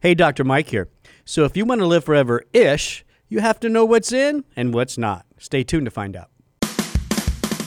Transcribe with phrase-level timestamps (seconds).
[0.00, 0.44] Hey, Dr.
[0.44, 0.88] Mike here.
[1.24, 4.72] So, if you want to live forever ish, you have to know what's in and
[4.72, 5.26] what's not.
[5.38, 6.30] Stay tuned to find out.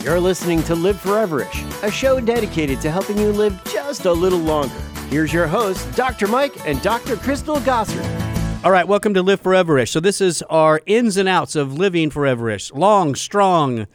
[0.02, 4.40] You're listening to Live Foreverish, a show dedicated to helping you live just a little
[4.40, 4.74] longer.
[5.10, 6.26] Here's your hosts, Dr.
[6.26, 7.18] Mike and Dr.
[7.18, 8.64] Crystal Gossard.
[8.64, 9.90] All right, welcome to Live Foreverish.
[9.90, 12.74] So, this is our ins and outs of living foreverish.
[12.74, 13.88] Long, strong,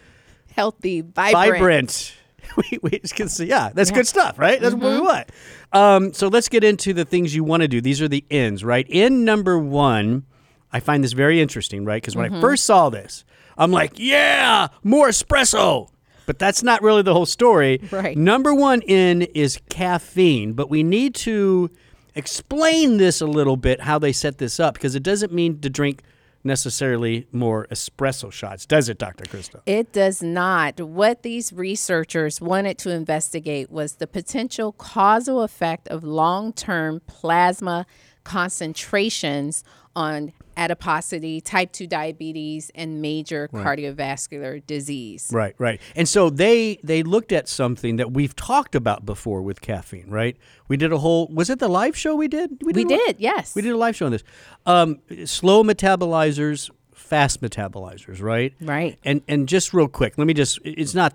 [0.54, 1.54] healthy, vibrant.
[1.54, 2.14] vibrant.
[2.70, 4.58] We, we just can see, yeah, that's good stuff, right?
[4.58, 5.28] That's what we want.
[5.72, 7.82] Um, so let's get into the things you want to do.
[7.82, 8.86] These are the ends, right?
[8.88, 10.24] In number one,
[10.72, 12.00] I find this very interesting, right?
[12.00, 13.24] Because when I first saw this,
[13.58, 15.90] I'm like, yeah, more espresso.
[16.24, 17.80] But that's not really the whole story.
[17.90, 18.16] Right.
[18.16, 21.70] Number one in is caffeine, but we need to
[22.14, 25.70] explain this a little bit how they set this up because it doesn't mean to
[25.70, 26.02] drink
[26.46, 29.24] necessarily more espresso shots, does it, Dr.
[29.26, 29.60] Crystal?
[29.66, 30.80] It does not.
[30.80, 37.86] What these researchers wanted to investigate was the potential causal effect of long term plasma
[38.26, 39.62] concentrations
[39.94, 45.30] on adiposity, type 2 diabetes, and major cardiovascular disease.
[45.32, 45.80] Right, right.
[45.94, 50.36] And so they they looked at something that we've talked about before with caffeine, right?
[50.68, 52.62] We did a whole was it the live show we did?
[52.62, 53.54] We a li- did, yes.
[53.54, 54.24] We did a live show on this.
[54.66, 58.54] Um, slow metabolizers, fast metabolizers, right?
[58.60, 58.98] Right.
[59.04, 61.14] And and just real quick, let me just it's not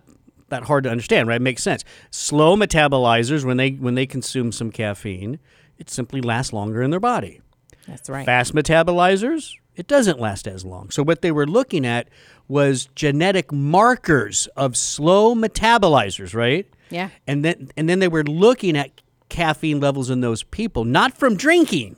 [0.50, 1.38] that hard to understand, right?
[1.38, 1.84] It makes sense.
[2.12, 5.40] Slow metabolizers when they when they consume some caffeine,
[5.82, 7.42] it simply lasts longer in their body.
[7.88, 8.24] That's right.
[8.24, 10.92] Fast metabolizers, it doesn't last as long.
[10.92, 12.08] So what they were looking at
[12.48, 16.68] was genetic markers of slow metabolizers, right?
[16.92, 17.10] Yeah.
[17.26, 21.36] And then and then they were looking at caffeine levels in those people, not from
[21.36, 21.96] drinking,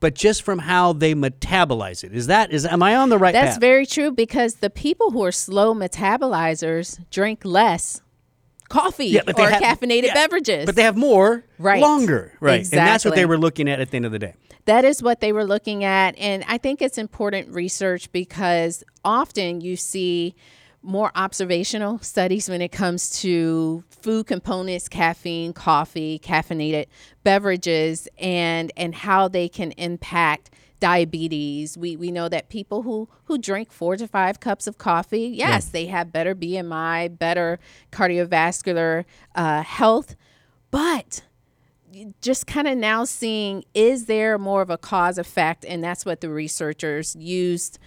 [0.00, 2.14] but just from how they metabolize it.
[2.14, 3.60] Is that is am I on the right That's path?
[3.60, 8.00] very true because the people who are slow metabolizers drink less
[8.68, 10.66] coffee Yeah, or have- caffeinated yeah, beverages.
[10.66, 11.80] But they have more Right.
[11.80, 12.32] longer.
[12.40, 12.62] Right.
[12.62, 14.34] And that's what they were looking at at the end of the day.
[14.66, 16.16] That is what they were looking at.
[16.18, 20.34] And I think it's important research because often you see
[20.82, 26.86] more observational studies when it comes to food components, caffeine, coffee, caffeinated
[27.24, 30.50] beverages, and, and how they can impact
[30.80, 31.78] diabetes.
[31.78, 35.66] We, we know that people who, who drink four to five cups of coffee, yes,
[35.66, 37.58] they have better BMI, better
[37.92, 40.16] cardiovascular uh, health.
[40.70, 41.22] But
[42.20, 46.20] just kind of now seeing is there more of a cause effect and that's what
[46.20, 47.78] the researchers used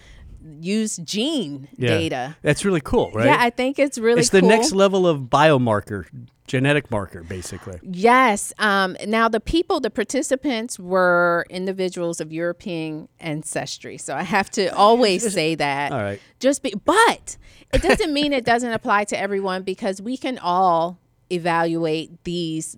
[0.61, 3.25] used gene data That's really cool, right?
[3.25, 4.49] yeah i think it's really it's the cool.
[4.49, 6.05] next level of biomarker,
[6.47, 7.79] genetic marker, basically.
[7.83, 14.49] yes um, now the people the participants were individuals of european ancestry so i have
[14.49, 16.21] to always say that All right.
[16.39, 17.37] just be but
[17.73, 22.77] it doesn't mean it doesn't apply to everyone because we can all evaluate these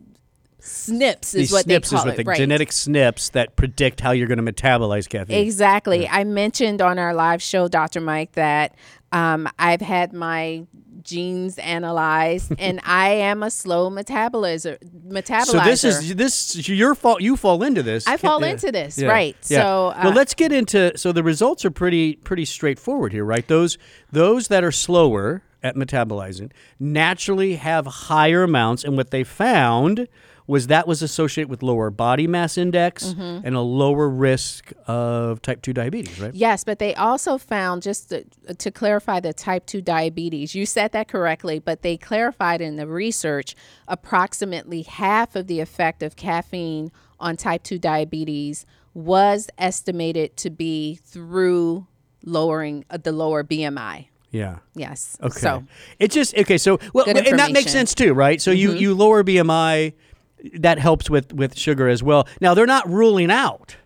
[0.62, 4.02] snips is what SNPs they call is what it the right genetic SNPs that predict
[4.02, 5.38] how you're going to metabolize caffeine.
[5.38, 6.08] Exactly.
[6.08, 8.02] I mentioned on our live show, Dr.
[8.02, 8.76] Mike, that
[9.12, 10.66] um, I've had my
[11.02, 14.78] genes analyzed and I am a slow metabolizer.
[15.08, 15.46] metabolizer.
[15.46, 17.22] So this is this your fault.
[17.22, 18.06] You fall into this.
[18.08, 18.48] I fall Yeah.
[18.52, 19.08] into this, Yeah.
[19.08, 19.36] right.
[19.48, 19.60] Yeah.
[19.62, 20.96] So, well, uh, let's get into.
[20.98, 23.48] So the results are pretty pretty straightforward here, right?
[23.48, 23.78] Those
[24.12, 30.08] those that are slower at metabolizing naturally have higher amounts, and what they found
[30.50, 33.46] was that was associated with lower body mass index Mm-hmm.
[33.46, 36.34] and a lower risk of type two diabetes, right?
[36.34, 38.24] Yes, but they also found, just to,
[38.58, 42.88] to clarify the type 2 diabetes, you said that correctly, but they clarified in the
[42.88, 43.56] research
[43.88, 50.96] approximately half of the effect of caffeine on type 2 diabetes was estimated to be
[51.06, 51.86] through
[52.26, 54.08] lowering uh, the lower BMI.
[54.32, 54.58] Yeah.
[54.74, 55.16] Yes.
[55.22, 55.40] Okay.
[55.40, 55.64] So,
[56.00, 56.58] it just okay.
[56.58, 57.70] So well, and that makes.
[57.70, 57.78] Mm-hmm.
[57.80, 58.42] sense too, right?
[58.42, 59.94] So you you lower BMI,
[60.56, 62.28] that helps with with sugar as well.
[62.42, 63.78] Now they're not ruling out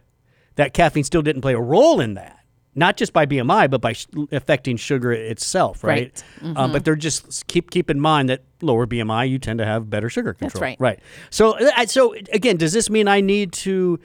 [0.56, 2.40] that caffeine still didn't play a role in that,
[2.76, 5.90] not just by BMI, but by sh- affecting sugar itself, right?
[5.90, 6.24] Right.
[6.42, 6.58] Mm-hmm.
[6.58, 9.90] Um, but they're just keep keep in mind that lower BMI, you tend to have
[9.90, 10.62] better sugar control.
[10.62, 10.78] right.
[10.80, 11.00] Right.
[11.30, 14.00] So uh, so again, does this mean I need to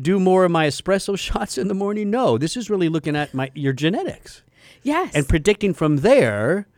[0.00, 2.10] do more of my espresso shots in the morning?
[2.10, 2.38] No.
[2.38, 4.42] This is really looking at my your genetics
[4.84, 5.12] yes.
[5.14, 6.68] and predicting from there,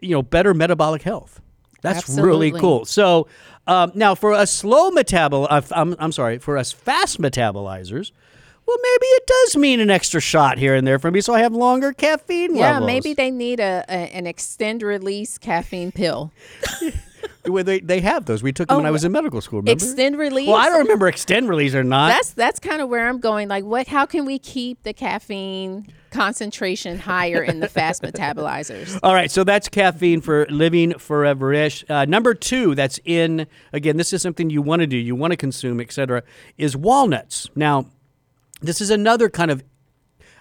[0.00, 1.40] you know, better metabolic health.
[1.82, 2.84] That's really cool.
[2.84, 3.28] So
[3.66, 8.10] um, now, for us slow metabol, uh, I'm, I'm sorry, for us fast metabolizers,
[8.66, 11.40] well, maybe it does mean an extra shot here and there for me, so I
[11.40, 12.86] have longer caffeine yeah, levels.
[12.86, 16.32] maybe they need a, a an extend release caffeine pill.
[17.44, 18.40] Well, they, they have those.
[18.40, 19.60] We took them when I Oh, was in medical school.
[19.62, 19.72] Remember?
[19.84, 20.46] Extend release.
[20.46, 22.08] Well, I don't remember extend release or not.
[22.10, 23.48] That's that's kind of where I'm going.
[23.48, 23.88] Like, what?
[23.88, 28.96] How can we keep the caffeine concentration higher in the fast metabolizers?
[29.02, 31.84] All right, so that's caffeine for living forever ish.
[31.88, 33.96] Uh, number two, that's in again.
[33.96, 36.22] This is something you want to do, you want to consume, etc.
[36.58, 37.50] Is walnuts.
[37.56, 37.86] Now,
[38.60, 39.64] this is another kind of.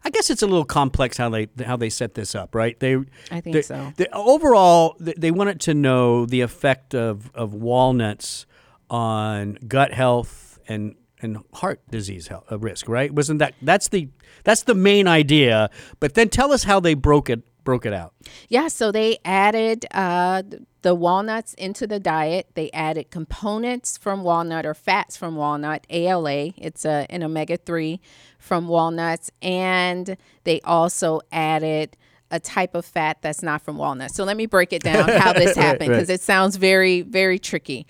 [0.03, 2.80] I guess it's a little complex how they how they set this up, right?
[2.80, 2.95] They,
[3.31, 3.94] I think they- so.
[3.98, 8.45] they- overall, they, they wanted to know the effect of of walnuts
[8.89, 13.13] on gut health and and heart disease health, uh, risk, right?
[13.13, 14.09] Wasn't that that's the
[14.44, 15.69] that's the main idea?
[16.00, 18.13] But then tell us how they broke it broke it out.
[18.49, 20.43] Yeah, so they added uh,
[20.81, 22.47] the walnuts into the diet.
[22.55, 26.53] They added components from walnut or fats from walnut, ALA.
[26.57, 27.99] It's a, an omega 3
[28.39, 29.31] from walnuts.
[29.41, 31.97] And they also added
[32.31, 34.15] a type of fat that's not from walnuts.
[34.15, 35.97] So let me break it down how this happened right.
[35.97, 37.85] because it sounds very, very tricky.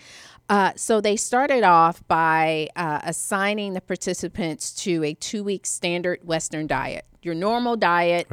[0.50, 6.20] Uh, so they started off by uh, assigning the participants to a two week standard
[6.28, 8.28] Western diet, your normal diet,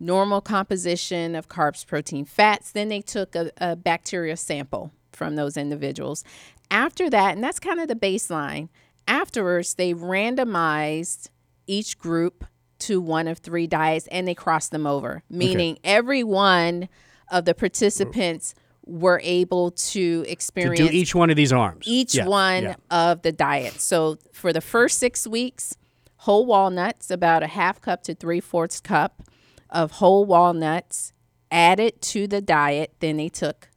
[0.00, 2.72] normal composition of carbs, protein, fats.
[2.72, 6.24] Then they took a, a bacteria sample from those individuals.
[6.70, 8.68] After that, and that's kind of the baseline,
[9.06, 11.28] afterwards, they randomized
[11.66, 12.44] each group
[12.80, 16.88] to one of three diets and they crossed them over, meaning every one
[17.30, 18.54] of the participants
[18.86, 21.86] were able to To experience do each one of these arms.
[21.86, 22.74] each Yeah, one yeah.
[22.90, 23.84] of the diets.
[23.84, 25.76] So for the first six weeks,
[26.16, 29.22] whole walnuts, about a half cup to three fourths cup
[29.70, 31.12] of whole walnuts
[31.50, 32.94] added to the diet.
[33.00, 33.68] Then they took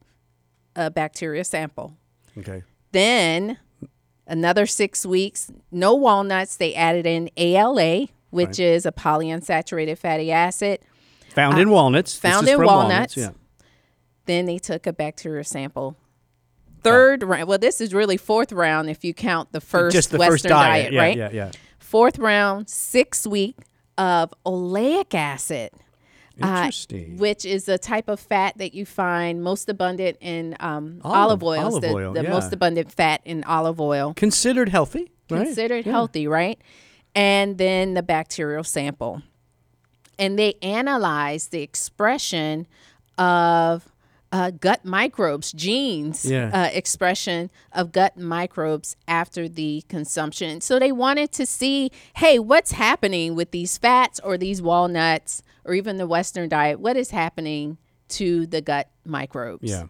[0.76, 1.98] a bacteria sample.
[2.38, 2.64] Okay.
[2.92, 3.58] Then
[4.28, 6.56] another six weeks, no walnuts.
[6.58, 10.80] They added in ALA, which is a polyunsaturated fatty acid.
[11.32, 12.14] Found in walnuts.
[12.20, 13.18] This Uh, found is in from walnuts.
[13.18, 13.30] Yeah.
[14.26, 15.98] Then they took a bacteria sample.
[16.82, 17.48] Third round.
[17.48, 20.44] Well, this is really fourth round if you count the first Just the Western first
[20.46, 20.92] diet.
[20.92, 21.18] diet, yeah, right?
[21.18, 21.52] yeah, yeah.
[21.80, 23.56] Fourth round, six week
[23.98, 25.70] of oleic acid.
[26.42, 26.72] Uh,
[27.18, 31.44] which is a type of fat that you find most abundant in um, Olive- olive
[31.44, 31.66] oil.
[31.66, 32.30] olive the, oil, the yeah.
[32.30, 34.14] most abundant fat in olive oil.
[34.16, 35.46] Considered healthy, right?
[35.46, 36.60] Considered healthy, right?
[37.16, 39.22] And then the bacterial sample.
[40.18, 42.68] And they analyzed the expression
[43.18, 43.88] of
[44.32, 46.50] uh, gut microbes, genes Yeah.
[46.52, 50.60] uh, expression of gut microbes after the consumption.
[50.62, 55.74] So they wanted to see, hey, what's happening with these fats or these walnuts or
[55.74, 56.80] even the Western diet?
[56.80, 57.78] What is happening
[58.10, 59.70] to the gut microbes?
[59.70, 59.86] Yeah.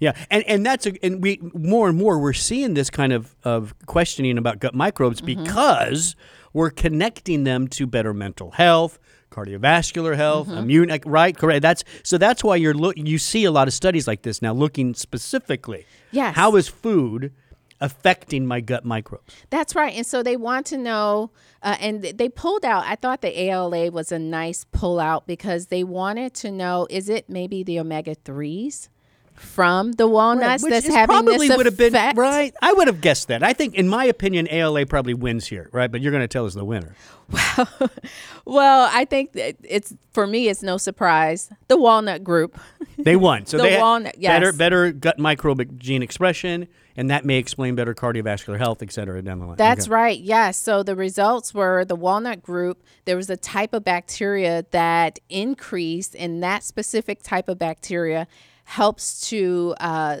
[0.00, 3.34] Yeah, and and that's a, and we more and more we're seeing this kind of
[3.44, 5.44] of questioning about gut microbes Mm-hmm.
[5.44, 6.16] because
[6.52, 8.98] we're connecting them to better mental health,
[9.30, 10.58] cardiovascular health, Mm-hmm.
[10.58, 11.62] immune right correct.
[11.62, 14.52] That's so that's why you're look you see a lot of studies like this now
[14.52, 15.86] looking specifically.
[16.10, 16.34] Yes.
[16.34, 17.32] How is food
[17.80, 19.34] affecting my gut microbes?
[19.50, 19.94] That's right.
[19.94, 21.30] And so they want to know,
[21.62, 22.84] uh, and they pulled out.
[22.86, 27.08] I thought the ALA was a nice pull out because they wanted to know is
[27.08, 28.88] it maybe the omega 3s
[29.34, 32.54] from the walnuts Which that's having probably this would have been right.
[32.62, 33.42] I would have guessed that.
[33.42, 35.90] I think, in my opinion, ALA probably wins here, right?
[35.90, 36.94] But you're going to tell us the winner.
[37.30, 37.68] Well,
[38.44, 41.50] well, I think that it's for me, it's no surprise.
[41.68, 42.58] The walnut group.
[42.98, 43.46] They won.
[43.46, 44.56] So The they walnut- better yes.
[44.56, 49.40] better gut microbic gene expression, and that may explain better cardiovascular health, et cetera, down
[49.40, 49.56] the line.
[49.56, 49.94] That's Okay.
[49.94, 50.20] right.
[50.20, 50.58] Yes.
[50.60, 52.82] So the results were the walnut group.
[53.04, 58.26] There was a type of bacteria that increased, and that specific type of bacteria
[58.64, 60.18] helps to uh,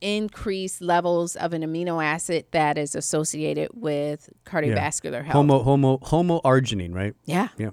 [0.00, 5.32] increase levels of an amino acid that is associated with cardiovascular health.
[5.34, 7.14] Homo homo homo arginine, right?
[7.24, 7.48] yeah.
[7.58, 7.70] Yeah.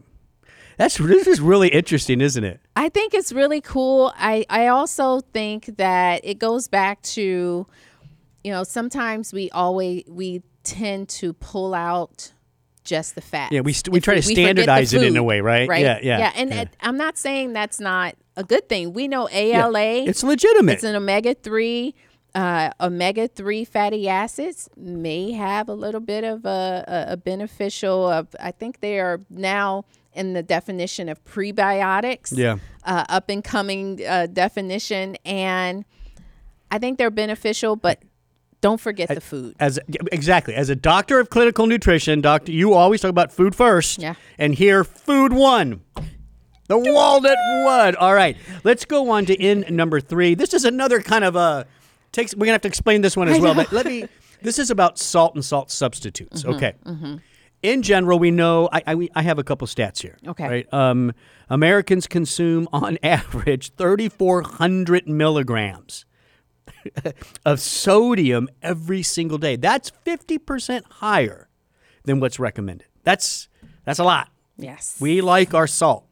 [0.76, 2.60] That's this is really interesting, isn't it?
[2.76, 4.12] I think it's really cool.
[4.18, 7.68] I, I also think that it goes back to,
[8.44, 12.34] you know, sometimes we always we tend to pull out
[12.84, 13.52] just the fat.
[13.52, 15.70] Yeah, we st- we try to standardize it in a way, right?
[15.70, 15.82] Right.
[15.82, 16.62] Yeah, yeah, Yeah, and yeah.
[16.62, 18.94] it- I'm not saying that's not a good thing.
[18.94, 20.04] We know ALA.
[20.06, 20.74] It's legitimate.
[20.74, 21.96] It's an omega three.
[22.36, 28.08] Uh, omega three fatty acids may have a little bit of a, a, a beneficial.
[28.08, 32.36] Of, I think they are now in the definition of prebiotics.
[32.36, 32.58] Yeah.
[32.86, 35.86] uh, up and coming uh, definition, and
[36.72, 37.76] I think they're beneficial.
[37.76, 38.02] But
[38.62, 39.56] don't forget the food.
[39.60, 39.80] As
[40.12, 44.00] exactly as a doctor of clinical nutrition, doctor, you always talk about food first.
[44.00, 44.16] Yeah.
[44.38, 45.82] And here, food won.
[46.74, 47.96] The walnut won.
[47.98, 50.34] All right, let's go on to in number three.
[50.34, 51.68] This is another kind of a
[52.12, 52.34] takes.
[52.36, 53.54] We're gonna have to explain this one as well.
[53.54, 54.08] But let me.
[54.42, 56.42] This is about salt and salt substitutes.
[56.44, 57.20] Mm-hmm, okay.
[57.62, 58.70] In general, we know.
[58.74, 60.18] I, I I have a couple stats here.
[60.28, 60.48] Okay.
[60.48, 60.74] Right.
[60.74, 61.14] Um,
[61.48, 66.06] Americans consume on average 3,400 milligrams
[67.46, 69.58] of sodium every single day.
[69.58, 71.50] That's 50% higher
[72.04, 72.88] than what's recommended.
[73.04, 73.48] That's
[73.86, 74.30] that's a lot.
[74.58, 74.98] Yes.
[75.00, 76.06] We like our salt.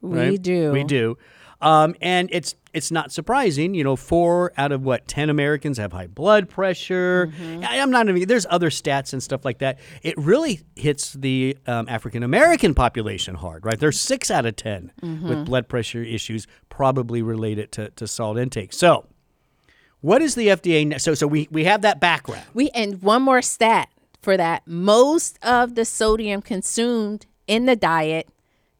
[0.00, 0.42] We right?
[0.42, 0.72] do.
[0.72, 1.18] We do.
[1.60, 5.92] Um, and it's it's not surprising, you know, four out of what ten Americans have
[5.92, 7.28] high blood pressure.
[7.28, 7.64] Mm-hmm.
[7.64, 8.28] I, am not even.
[8.28, 9.78] There's other stats and stuff like that.
[10.02, 13.78] It really hits the um, African American population hard, right?
[13.78, 15.28] There's six out of 10 Mm-hmm.
[15.28, 18.72] with blood pressure issues, probably related to, to salt intake.
[18.72, 19.06] So,
[20.00, 21.00] what is the FDA?
[21.00, 22.44] So, so we we have that background.
[22.52, 23.88] We and one more stat
[24.20, 24.66] for that.
[24.66, 28.28] Most of the sodium consumed in the diet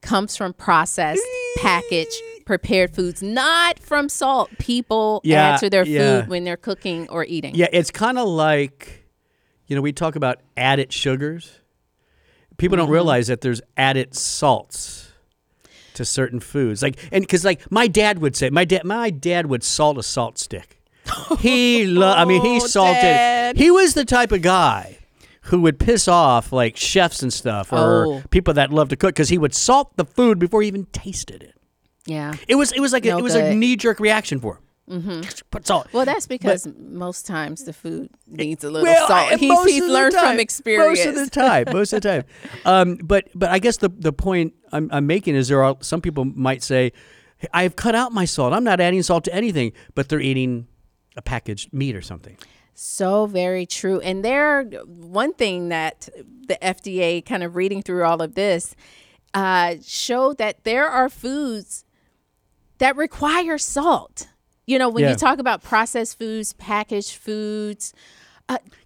[0.07, 1.23] comes from processed,
[1.59, 6.21] packaged, prepared foods, not from salt people Yeah, add to their yeah.
[6.21, 7.55] food when they're cooking or eating.
[7.55, 9.05] Yeah, it's kind of like,
[9.67, 11.59] you know, we talk about added sugars.
[12.57, 12.95] People don't mm-hmm.
[12.95, 15.13] realize that there's added salts
[15.95, 16.83] to certain foods.
[16.83, 20.03] Like, and because like my dad would say, my dad, my dad would salt a
[20.03, 20.81] salt stick.
[21.41, 23.03] He, lo- I mean, he Oh, salted.
[23.03, 23.57] Dad.
[23.57, 24.99] He was the type of guy
[25.47, 28.23] who would piss off like chefs and stuff or Oh.
[28.31, 31.43] people that love to cook because he would salt the food before he even tasted
[31.43, 31.55] it.
[32.07, 32.35] Yeah.
[32.49, 34.63] It was it was like a, it was a knee jerk reaction for him.
[35.03, 35.21] Mm-hmm.
[35.51, 35.89] Put salt.
[35.93, 39.33] Well, that's because most times the food needs a little Well, salt.
[39.41, 40.35] He's, he's learned time.
[40.35, 41.05] from experience.
[41.05, 41.65] Most of the time.
[41.73, 42.25] Most of the time.
[42.65, 46.01] Um, but but I guess the the point I'm, I'm making is there are some
[46.01, 46.93] people might say,
[47.39, 48.53] "Hey, I've cut out my salt.
[48.53, 50.69] I'm not adding salt to anything, but they're eating
[51.17, 52.37] a packaged meat or something.
[52.79, 54.01] So very true.
[54.01, 56.11] And there, one thing that
[56.47, 58.77] the FDA, kind of reading through all of this,
[59.33, 61.85] uh, showed that there are foods
[62.79, 64.29] that require salt.
[64.67, 65.11] You know, when Yeah.
[65.13, 67.95] you talk about processed foods, packaged foods,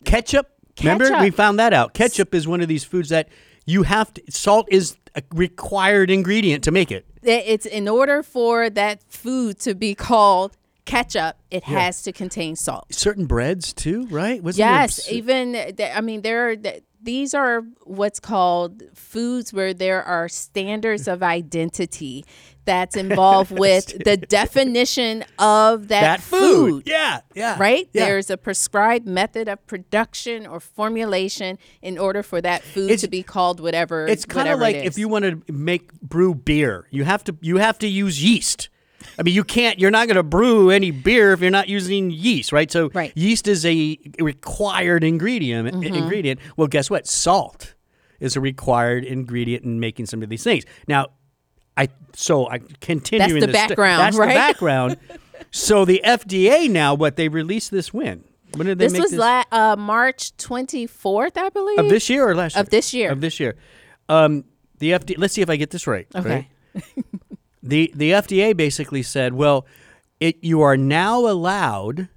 [0.04, 0.46] Ketchup.
[0.80, 1.20] Remember, Ketchup.
[1.22, 1.92] we found that out.
[1.92, 3.28] Ketchup is one of these foods that
[3.66, 4.22] you have to.
[4.30, 9.74] Salt is a required ingredient to make it- it's in order for that food to
[9.74, 12.92] be called ketchup, it has to contain salt.
[12.94, 14.42] Certain breads too, right?
[14.42, 16.50] Wasn't Yes, s- even th- I mean there.
[16.50, 22.26] are th- These are what's called foods where there are standards of identity
[22.66, 26.82] that's involved with the definition of that, that food.
[26.86, 27.56] Yeah, yeah.
[27.58, 27.88] Right?
[27.94, 28.04] Yeah.
[28.04, 33.08] There's a prescribed method of production or formulation in order for that food It's- to
[33.08, 34.06] be called whatever.
[34.06, 37.36] It's kind of like it if you want to make brew beer, you have to
[37.40, 38.68] you have to use yeast.
[39.18, 39.78] I mean, you can't.
[39.78, 42.70] You're not going to brew any beer if you're not using yeast, right?
[42.70, 43.12] So Right.
[43.16, 45.68] yeast is a required ingredient.
[45.74, 45.94] Mm-hmm.
[45.94, 46.40] Ingredient.
[46.56, 47.06] Well, guess what?
[47.06, 47.74] Salt
[48.20, 50.64] is a required ingredient in making some of these things.
[50.86, 51.08] Now,
[51.76, 53.20] I so I continue.
[53.20, 54.28] That's in the this st- background, that's right?
[54.28, 54.96] the background.
[55.50, 58.24] so the FDA now, what they released this when?
[58.54, 59.20] When did they this make was this?
[59.20, 61.78] la- uh, March 24th, I believe.
[61.78, 62.60] Of this year or last year?
[62.62, 63.10] Of this year.
[63.12, 63.56] Of this year.
[64.08, 64.44] Um,
[64.78, 65.14] the FDA.
[65.16, 66.06] Let's see if I get this right.
[66.14, 66.48] Okay.
[66.74, 66.84] right?
[67.62, 69.66] the the FDA basically said, well,
[70.18, 72.08] it you are now allowed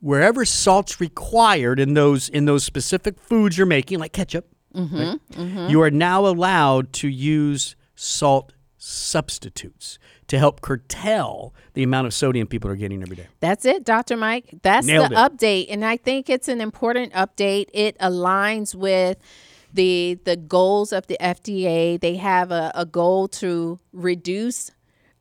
[0.00, 4.46] wherever salt's required in those in those specific foods you're making, like ketchup.
[4.74, 5.20] Mm-hmm, right?
[5.32, 5.68] Mm-hmm.
[5.68, 12.46] You are now allowed to use salt substitutes to help curtail the amount of sodium
[12.46, 13.26] people are getting every day.
[13.40, 14.16] That's it, Dr.
[14.16, 14.54] Mike.
[14.62, 15.18] That's Nailed the it.
[15.18, 15.66] update.
[15.68, 17.66] And I think it's an important update.
[17.72, 19.18] It aligns with
[19.72, 22.00] the the goals of the FDA.
[22.00, 24.70] They have a, a goal to reduce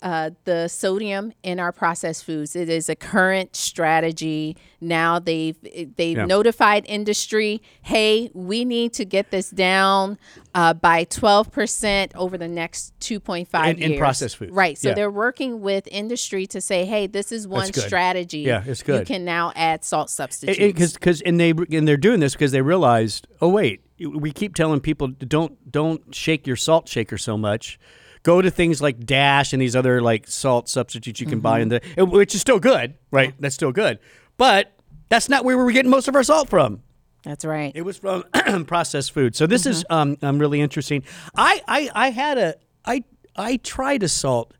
[0.03, 2.55] uh, the sodium in our processed foods.
[2.55, 4.57] It is a current strategy.
[4.81, 5.55] Now they've
[5.95, 6.25] they've Yeah.
[6.25, 10.17] notified industry, hey, we need to get this down
[10.55, 14.51] uh, by twelve percent over the next two point five In- in processed foods.
[14.51, 14.75] right?
[14.75, 14.95] So Yeah.
[14.95, 18.39] they're working with industry to say, hey, this is one strategy.
[18.39, 19.01] Yeah, it's good.
[19.01, 20.57] You can now add salt substitutes.
[20.57, 24.55] because because and they and they're doing this because they realized oh wait we keep
[24.55, 27.79] telling people don't don't shake your salt shaker so much.
[28.23, 31.69] Go to things like dash and these other like salt substitutes you can buy in
[31.69, 33.33] the which is still good right?
[33.39, 33.99] That's still good.
[34.37, 34.73] But
[35.09, 36.81] that's not where we were getting most of our salt from.
[37.23, 37.71] That's right.
[37.75, 38.23] it was from
[38.65, 39.35] processed food.
[39.35, 41.03] So this is um, um really interesting.
[41.35, 42.55] I, I i had a
[42.85, 43.03] i
[43.35, 44.53] i tried a salt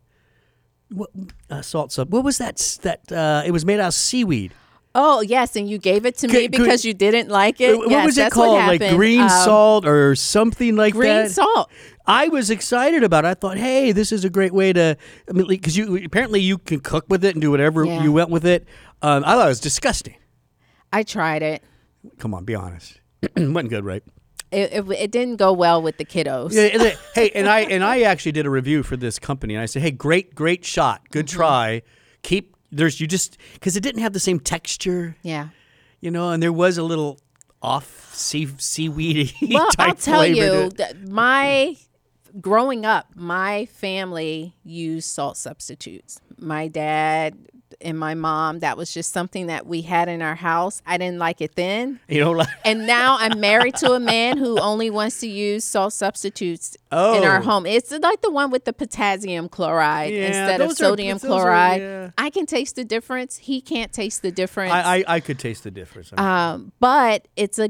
[0.89, 1.09] what
[1.49, 4.53] uh, salt sub what was that that uh it was made out of seaweed
[4.93, 7.77] Oh yes, and you gave it to me Could- because you didn't like it.
[7.77, 8.57] what Yes, was it called?
[8.57, 11.21] Like green Um, salt or something like Green that.
[11.23, 11.69] Green salt.
[12.05, 13.29] I was excited about it.
[13.29, 14.97] I thought, hey, this is a great way to.
[15.29, 18.03] I mean, because you apparently you can cook with it and do whatever Yeah.
[18.03, 18.67] you want with it.
[19.01, 20.15] Um, I thought it was disgusting.
[20.91, 21.63] I tried it.
[22.19, 22.99] Come on, be honest.
[23.37, 24.03] wasn't good, right?
[24.51, 24.91] It, it.
[24.91, 26.51] it didn't go well with the kiddos.
[26.53, 29.67] Yeah, hey, and I and I actually did a review for this company, and I
[29.67, 31.37] said, hey, great, great shot, good Mm-hmm.
[31.37, 31.81] try.
[32.23, 35.49] Keep there's you just because it didn't have the same texture, Yeah.
[35.99, 37.19] you know, and there was a little
[37.61, 41.75] off sea seaweedy Well, type I'll tell you, that my
[42.39, 46.19] growing up, my family used salt substitutes.
[46.37, 47.37] My dad
[47.83, 48.59] and my mom.
[48.59, 50.81] That was just something that we had in our house.
[50.85, 51.99] I didn't like it then.
[52.07, 55.63] You know, like, And now I'm married to a man who only wants to use
[55.65, 57.41] salt substitutes in our Oh.
[57.41, 57.65] home.
[57.65, 61.81] It's like the one with the potassium chloride Yeah, instead of are- sodium are- chloride.
[61.81, 62.09] yeah.
[62.17, 63.37] I can taste the difference.
[63.37, 64.71] He can't taste the difference.
[64.73, 66.11] I, I, I could taste the difference.
[66.17, 67.69] um, but it's a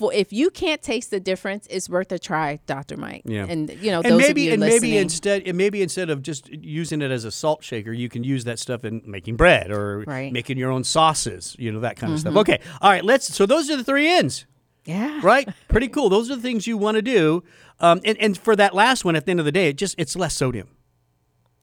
[0.00, 3.22] for if you can't taste the difference, it's worth a try, Doctor Mike.
[3.26, 3.46] Yeah.
[3.48, 6.22] and you know and those maybe of you and maybe instead and maybe instead of
[6.22, 9.70] just using it as a salt shaker, you can use that stuff in making bread
[9.70, 10.24] or Right.
[10.26, 10.32] Mm-hmm.
[10.32, 11.54] making your own sauces.
[11.58, 12.34] You know that kind of stuff.
[12.36, 13.04] Okay, all right.
[13.04, 13.32] Let's.
[13.34, 14.46] So those are the three ends.
[14.86, 15.46] yeah, right?
[15.68, 16.08] Pretty cool.
[16.08, 17.44] Those are the things you want to do.
[17.80, 19.94] Um, and, and for that last one, at the end of the day, it just
[19.98, 20.68] it's less sodium.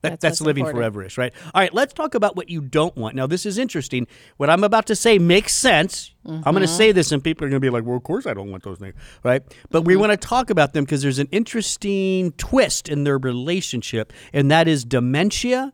[0.00, 0.94] That, That's that's living important.
[0.94, 1.32] foreverish, right?
[1.52, 3.16] All right, let's talk about what you don't want.
[3.16, 4.06] Now, this is interesting.
[4.36, 6.14] What I'm about to say makes sense.
[6.24, 6.76] I'm going to mm-hmm.
[6.76, 8.62] say this, and people are going to be like, "Well, of course I don't want
[8.62, 9.42] those things," right?
[9.70, 10.00] But we mm-hmm.
[10.02, 14.68] want to talk about them because there's an interesting twist in their relationship, and that
[14.68, 15.72] is dementia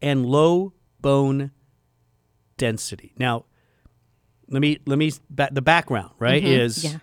[0.00, 1.50] and low bone
[2.56, 3.12] density.
[3.18, 3.44] Now,
[4.48, 6.52] let me let me the background right mm-hmm.
[6.52, 6.98] is Yeah.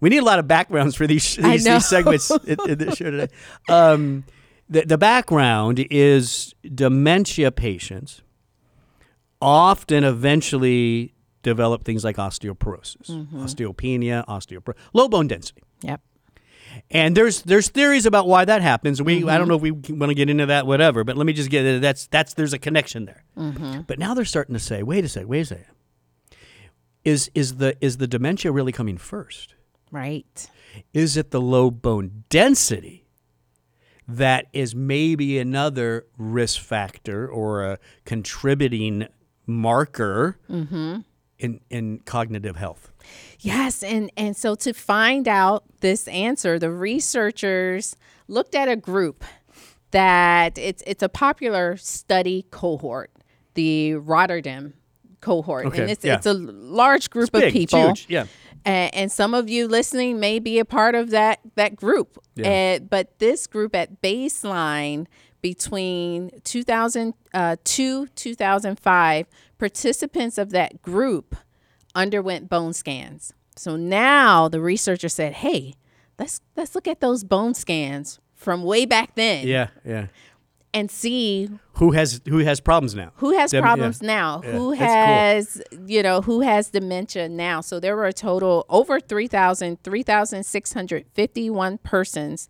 [0.00, 3.10] we need a lot of backgrounds for these these, these segments in, in this show
[3.10, 3.32] today.
[3.68, 4.24] Um,
[4.72, 8.22] the, the background is dementia patients
[9.40, 13.42] often eventually develop things like osteoporosis, Mm-hmm.
[13.42, 15.62] osteopenia, osteoporosis, low bone density.
[15.82, 16.00] Yep.
[16.90, 19.02] And there's there's theories about why that happens.
[19.02, 19.28] We Mm-hmm.
[19.28, 21.04] I don't know if we want to get into that, whatever.
[21.04, 23.24] But let me just get that's that's there's a connection there.
[23.36, 23.80] Mm-hmm.
[23.82, 25.66] But now they're starting to say, wait a second, wait a second.
[27.04, 29.54] Is is the is the dementia really coming first?
[29.90, 30.48] Right.
[30.94, 33.01] Is it the low bone density
[34.08, 39.06] that is maybe another risk factor or a contributing
[39.46, 41.00] marker Mm-hmm.
[41.38, 42.92] in in cognitive health?
[43.40, 47.96] Yes, and and so to find out this answer, the researchers
[48.28, 49.24] looked at a group
[49.90, 53.10] that it's it's a popular study cohort,
[53.54, 54.74] the Rotterdam
[55.20, 56.16] cohort, Okay, and it's yeah.
[56.16, 57.86] it's a large group Big, of it's people.
[57.88, 58.26] huge, yeah.
[58.64, 62.18] And, and some of you listening may be a part of that that group.
[62.34, 62.78] Yeah.
[62.80, 65.06] Uh, but this group at baseline
[65.40, 69.26] between 2002 2005
[69.58, 71.36] participants of that group
[71.94, 73.32] underwent bone scans.
[73.56, 75.74] So now the researcher said, "Hey,
[76.18, 80.06] let's let's look at those bone scans from way back then Yeah, yeah.
[80.74, 83.12] And see Who has who has problems now?
[83.16, 83.66] who has Dem- yeah.
[83.68, 88.12] problems now Yeah, who has you know who has dementia now so there were a
[88.12, 92.48] total over 3000 3651 persons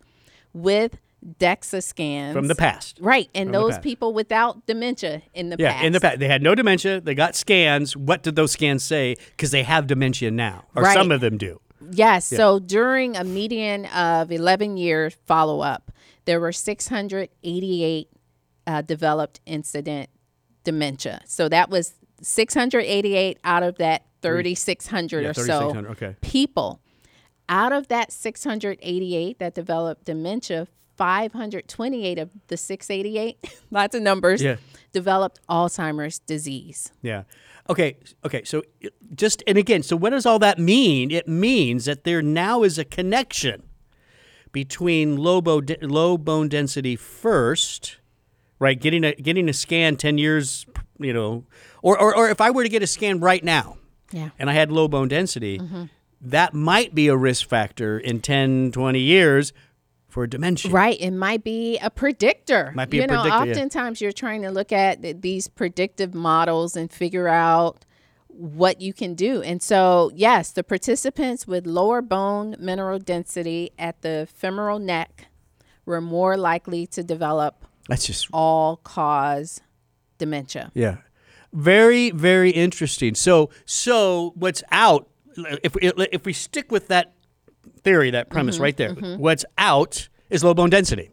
[0.53, 0.97] with
[1.39, 2.97] dexa scans From the past.
[3.01, 6.27] right and From those people without dementia in the Yeah, past in the past, they
[6.27, 6.99] had no dementia.
[6.99, 7.95] They got scans.
[7.95, 9.15] What did those scans say?
[9.31, 10.93] Because they have dementia now, or Right.
[10.93, 11.61] some of them do.
[11.91, 12.25] Yes.
[12.27, 15.91] So during a median of 11 year follow up,
[16.25, 18.09] there were 688
[18.65, 20.09] uh, developed incident
[20.63, 21.21] dementia.
[21.25, 26.15] So that was 688 out of that 3,600 Yeah, or so 3,600, okay.
[26.21, 26.79] people.
[27.49, 33.37] Out of that 688 that developed dementia, 528 of the 688,
[33.71, 34.55] lots of numbers, Yeah.
[34.93, 36.91] developed Alzheimer's disease.
[37.01, 37.23] Yeah.
[37.69, 37.97] Okay.
[38.25, 38.43] Okay.
[38.43, 38.63] So
[39.15, 41.11] just and again, so what does all that mean?
[41.11, 43.63] It means that there now is a connection
[44.53, 47.97] between low, bo- low bone density first,
[48.59, 48.79] right?
[48.79, 50.65] Getting a getting a scan ten years,
[50.97, 51.43] you know,
[51.81, 53.77] or or, or if I were to get a scan right now,
[54.13, 54.29] Yeah.
[54.39, 55.83] and I had low bone density, Mm-hmm.
[56.21, 59.51] that might be a risk factor in 10, 20 years
[60.07, 60.71] for dementia.
[60.71, 60.97] Right.
[61.01, 62.71] It might be a predictor.
[62.75, 63.51] Might be you a know, predictor, yeah.
[63.51, 67.83] oftentimes you're trying to look at th- these predictive models and figure out
[68.33, 69.41] what you can do.
[69.41, 75.27] And so, yes, the participants with lower bone mineral density at the femoral neck
[75.85, 79.61] were more likely to develop That's just all cause
[80.17, 80.71] dementia.
[80.73, 80.97] Yeah.
[81.51, 83.13] Very, very interesting.
[83.15, 85.09] So, so what's out?
[85.63, 87.13] If we, if we stick with that
[87.81, 91.11] theory, that premise Mm-hmm, right there, what's out is low bone density,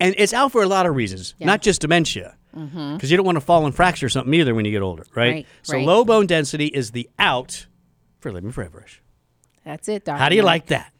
[0.00, 3.36] and it's out for a lot of reasons, not just dementia, because you don't want
[3.36, 5.28] to fall and fracture something either when you get older, right?
[5.28, 5.36] Mm-hmm.
[5.36, 5.86] Right, so, right.
[5.86, 7.66] low bone density is the out
[8.20, 9.00] for living foreverish.
[9.64, 10.22] That's it, Doctor.
[10.22, 10.92] How do you like that?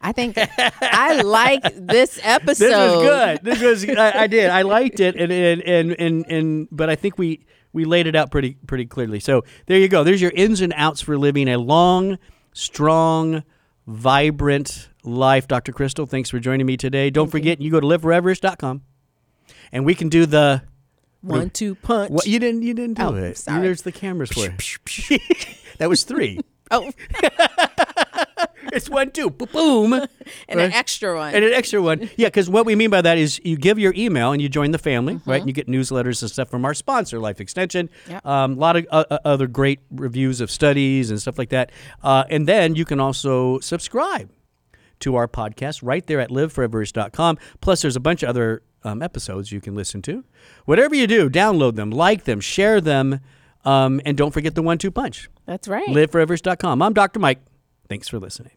[0.00, 2.68] I think I like this episode.
[2.68, 3.40] This was good.
[3.42, 4.50] This was I, I did.
[4.50, 7.40] I liked it, and and, and and and but I think we
[7.72, 9.18] we laid it out pretty pretty clearly.
[9.18, 10.04] So there you go.
[10.04, 12.18] There's your ins and outs for living a long,
[12.52, 13.44] strong,
[13.86, 15.46] vibrant life.
[15.48, 15.72] Dr.
[15.72, 17.10] Crystal, thanks for joining me today.
[17.10, 17.70] Don't forget, you.
[17.70, 18.82] go to liveforeverish.com,
[19.72, 20.62] and we can do the.
[21.20, 22.10] One two punch.
[22.10, 23.38] What you didn't you didn't do Oh, it.
[23.38, 23.62] sorry.
[23.62, 25.58] There's the cameras for it.
[25.78, 26.38] that was three.
[26.70, 26.90] Oh,
[28.72, 29.92] it's one, two, boom,
[30.48, 31.34] and an extra one.
[31.34, 32.10] And an extra one.
[32.16, 34.70] Yeah, because what we mean by that is you give your email and you join
[34.70, 35.40] the family, right?
[35.40, 37.90] And you get newsletters and stuff from our sponsor, Life Extension.
[38.08, 38.24] Yep.
[38.24, 41.70] A um, lot of uh, uh, other great reviews of studies and stuff like that.
[42.02, 44.30] Uh, and then you can also subscribe
[45.00, 47.38] to our podcast right there at liveforeverish.com.
[47.60, 50.24] Plus, there's a bunch of other um, episodes you can listen to.
[50.64, 53.20] Whatever you do, download them, like them, share them,
[53.64, 55.28] um, and don't forget the one two punch.
[55.46, 55.88] That's right.
[55.88, 56.82] Liveforeverish.com.
[56.82, 57.18] I'm Dr.
[57.18, 57.40] Mike.
[57.88, 58.52] Thanks for listening.